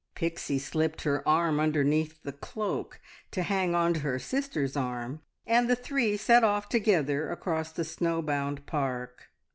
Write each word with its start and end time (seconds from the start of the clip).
Pixie 0.15 0.57
slipped 0.57 1.03
her 1.03 1.21
arm 1.29 1.59
underneath 1.59 2.23
the 2.23 2.31
cloak 2.31 2.99
to 3.29 3.43
hang 3.43 3.75
on 3.75 3.93
to 3.93 3.99
her 3.99 4.17
sister's 4.17 4.75
arm, 4.75 5.21
and 5.45 5.69
the 5.69 5.75
three 5.75 6.17
set 6.17 6.43
off 6.43 6.67
together 6.67 7.29
across 7.29 7.71
the 7.71 7.85
snow 7.85 8.19
bound 8.23 8.65
park. 8.65 9.29